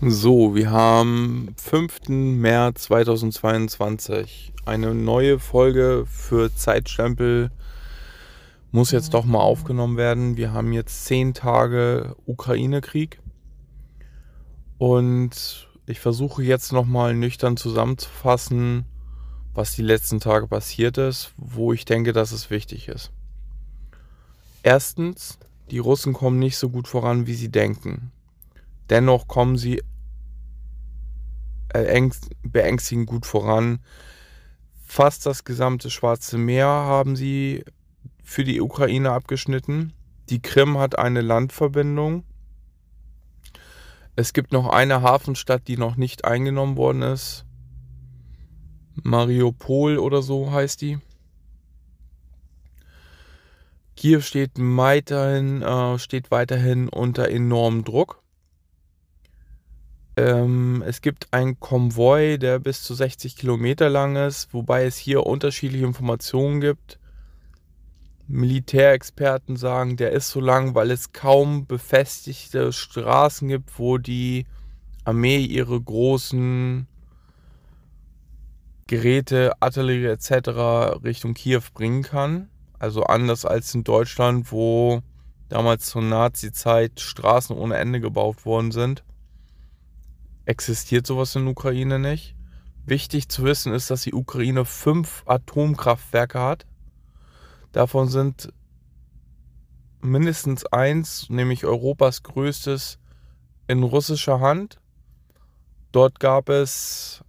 [0.00, 2.08] So, wir haben 5.
[2.08, 4.52] März 2022.
[4.64, 7.50] Eine neue Folge für Zeitstempel
[8.70, 10.36] muss jetzt doch mal aufgenommen werden.
[10.36, 13.20] Wir haben jetzt 10 Tage Ukraine-Krieg.
[14.78, 18.84] Und ich versuche jetzt nochmal nüchtern zusammenzufassen,
[19.52, 23.10] was die letzten Tage passiert ist, wo ich denke, dass es wichtig ist.
[24.62, 25.40] Erstens,
[25.72, 28.12] die Russen kommen nicht so gut voran, wie sie denken.
[28.90, 29.82] Dennoch kommen sie
[31.72, 33.80] beängstigend gut voran.
[34.84, 37.64] Fast das gesamte Schwarze Meer haben sie
[38.22, 39.92] für die Ukraine abgeschnitten.
[40.30, 42.24] Die Krim hat eine Landverbindung.
[44.16, 47.44] Es gibt noch eine Hafenstadt, die noch nicht eingenommen worden ist.
[49.02, 50.98] Mariupol oder so heißt die.
[53.96, 58.22] Kiew steht weiterhin, äh, steht weiterhin unter enormem Druck.
[60.18, 65.24] Ähm, es gibt einen Konvoi, der bis zu 60 Kilometer lang ist, wobei es hier
[65.24, 66.98] unterschiedliche Informationen gibt.
[68.26, 74.46] Militärexperten sagen, der ist so lang, weil es kaum befestigte Straßen gibt, wo die
[75.04, 76.88] Armee ihre großen
[78.88, 81.04] Geräte, Artillerie etc.
[81.04, 82.48] Richtung Kiew bringen kann.
[82.80, 85.00] Also anders als in Deutschland, wo
[85.48, 89.04] damals zur Nazi-Zeit Straßen ohne Ende gebaut worden sind
[90.48, 92.34] existiert sowas in der Ukraine nicht.
[92.86, 96.66] Wichtig zu wissen ist, dass die Ukraine fünf Atomkraftwerke hat.
[97.72, 98.50] Davon sind
[100.00, 102.98] mindestens eins, nämlich Europas größtes,
[103.66, 104.80] in russischer Hand.
[105.92, 107.22] Dort gab es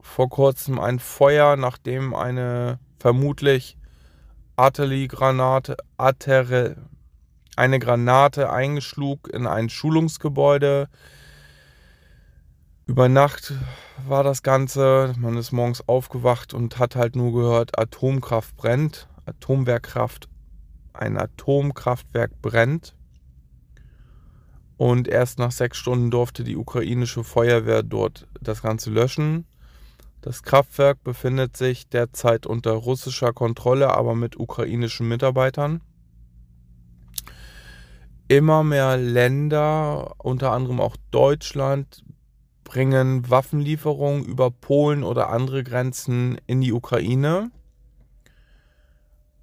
[0.00, 3.76] vor kurzem ein Feuer, nachdem eine vermutlich
[4.54, 6.76] Artilleriegranate, Artillerie,
[7.56, 10.88] eine Granate eingeschlug in ein Schulungsgebäude
[12.88, 13.52] über Nacht
[14.06, 15.12] war das Ganze.
[15.18, 19.08] Man ist morgens aufgewacht und hat halt nur gehört, Atomkraft brennt.
[19.26, 20.26] Atomwerkkraft,
[20.94, 22.96] ein Atomkraftwerk brennt.
[24.78, 29.44] Und erst nach sechs Stunden durfte die ukrainische Feuerwehr dort das Ganze löschen.
[30.22, 35.82] Das Kraftwerk befindet sich derzeit unter russischer Kontrolle, aber mit ukrainischen Mitarbeitern.
[38.28, 42.02] Immer mehr Länder, unter anderem auch Deutschland,
[42.68, 47.50] bringen Waffenlieferungen über Polen oder andere Grenzen in die Ukraine.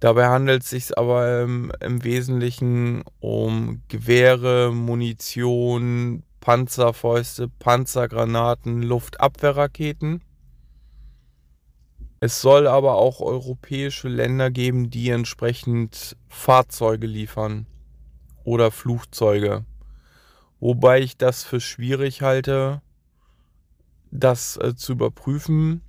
[0.00, 10.22] Dabei handelt es sich aber im, im, Wesentlichen um Gewehre, Munition, Panzerfäuste, Panzergranaten, Luftabwehrraketen.
[12.20, 17.66] Es soll aber auch europäische Länder geben, die entsprechend Fahrzeuge liefern
[18.44, 19.66] oder Flugzeuge.
[20.58, 22.80] Wobei ich das für schwierig halte,
[24.10, 25.82] das äh, zu überprüfen.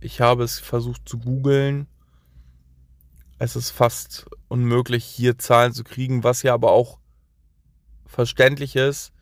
[0.00, 1.86] Ich habe es versucht zu googeln.
[3.38, 6.98] Es ist fast unmöglich, hier Zahlen zu kriegen, was ja aber auch
[8.06, 9.12] verständlich ist,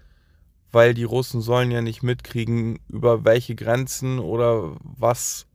[0.71, 5.47] weil die Russen sollen ja nicht mitkriegen, über welche Grenzen oder was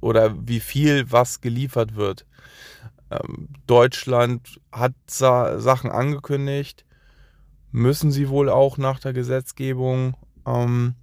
[0.00, 2.26] oder wie viel was geliefert wird.
[3.10, 6.84] Ähm, Deutschland hat Sa Sachen angekündigt,
[7.70, 10.16] müssen sie wohl auch nach der Gesetzgebung.
[10.46, 10.94] Ähm,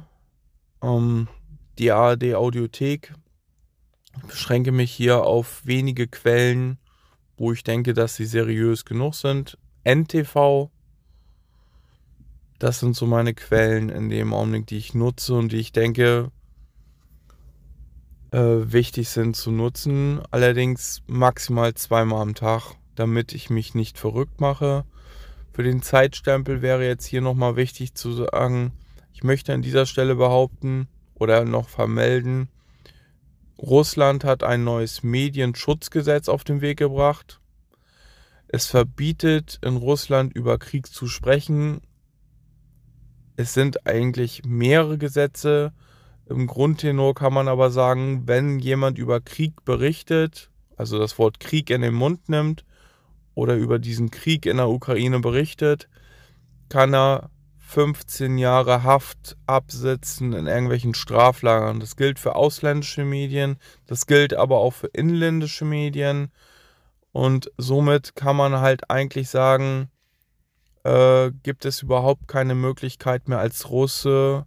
[0.81, 1.27] ähm,
[1.77, 3.13] die ARD Audiothek.
[4.18, 6.80] Ich beschränke mich hier auf wenige Quellen,
[7.38, 9.60] wo ich denke, dass sie seriös genug sind.
[9.83, 10.72] NTV,
[12.57, 16.31] das sind so meine Quellen in dem Augenblick, die ich nutze und die ich denke,
[18.31, 20.19] äh, wichtig sind zu nutzen.
[20.31, 24.86] Allerdings maximal zweimal am Tag damit ich mich nicht verrückt mache.
[25.54, 28.72] Für den Zeitstempel wäre jetzt hier nochmal wichtig zu sagen,
[29.14, 32.50] ich möchte an dieser Stelle behaupten oder noch vermelden,
[33.58, 37.40] Russland hat ein neues Medienschutzgesetz auf den Weg gebracht.
[38.48, 41.82] Es verbietet in Russland über Krieg zu sprechen.
[43.38, 45.74] Es sind eigentlich mehrere Gesetze.
[46.28, 51.70] Im Grundtenor kann man aber sagen, wenn jemand über Krieg berichtet, also das Wort Krieg
[51.70, 52.66] in den Mund nimmt,
[53.36, 55.88] oder über diesen Krieg in der Ukraine berichtet,
[56.70, 57.30] kann er
[57.60, 61.80] 15 Jahre Haft absitzen in irgendwelchen Straflagern.
[61.80, 66.32] Das gilt für ausländische Medien, das gilt aber auch für inländische Medien.
[67.12, 69.90] Und somit kann man halt eigentlich sagen,
[70.84, 74.46] äh, gibt es überhaupt keine Möglichkeit mehr als Russe,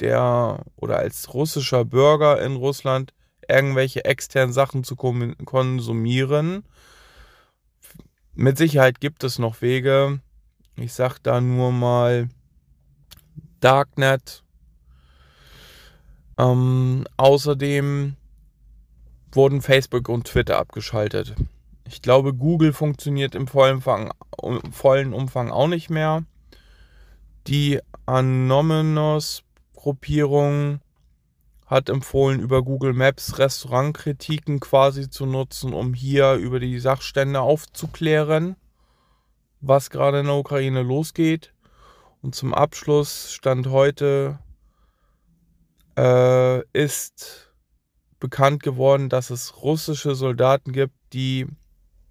[0.00, 3.12] der oder als russischer Bürger in Russland
[3.48, 6.64] irgendwelche externen Sachen zu konsumieren
[8.40, 10.20] mit Sicherheit gibt es noch Wege.
[10.76, 12.30] Ich sag da nur mal
[13.60, 14.42] Darknet.
[16.38, 18.16] Ähm, außerdem
[19.32, 21.34] wurden Facebook und Twitter abgeschaltet.
[21.86, 24.10] Ich glaube, Google funktioniert im vollen Umfang,
[24.42, 26.24] im vollen Umfang auch nicht mehr.
[27.46, 30.80] Die Anonymous-Gruppierung
[31.70, 38.56] hat empfohlen, über Google Maps Restaurantkritiken quasi zu nutzen, um hier über die Sachstände aufzuklären,
[39.60, 41.54] was gerade in der Ukraine losgeht.
[42.22, 44.40] Und zum Abschluss stand heute
[45.96, 47.52] äh, ist
[48.18, 51.46] bekannt geworden, dass es russische Soldaten gibt, die,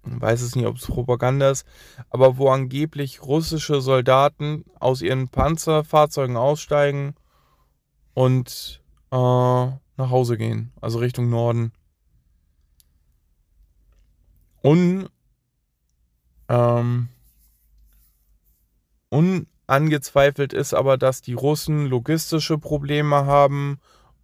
[0.06, 1.66] ich weiß es nicht, ob es Propaganda ist,
[2.08, 7.14] aber wo angeblich russische Soldaten aus ihren Panzerfahrzeugen aussteigen
[8.14, 8.79] und
[9.10, 11.72] äh, nach Hause gehen, also Richtung Norden.
[14.62, 15.08] Und
[16.48, 17.08] ähm,
[19.08, 23.80] unangezweifelt ist aber, dass die Russen logistische Probleme haben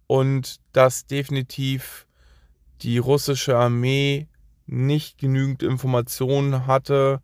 [0.07, 2.05] und dass definitiv
[2.81, 4.27] die russische Armee
[4.67, 7.21] nicht genügend Informationen hatte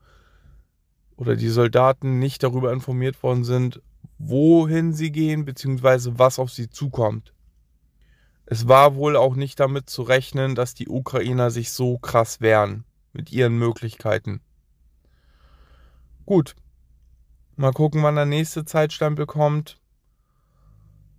[1.17, 3.81] oder die Soldaten nicht darüber informiert worden sind,
[4.17, 7.33] wohin sie gehen, beziehungsweise was auf sie zukommt.
[8.45, 12.83] Es war wohl auch nicht damit zu rechnen, dass die Ukrainer sich so krass wehren
[13.13, 14.41] mit ihren Möglichkeiten.
[16.25, 16.55] Gut.
[17.55, 19.79] Mal gucken, wann der nächste Zeitstempel kommt.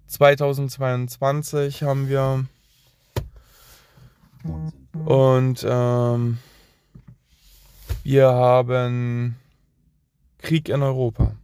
[0.08, 2.46] 2022 haben wir.
[5.04, 6.38] Und ähm,
[8.02, 9.36] wir haben
[10.38, 11.34] Krieg in Europa.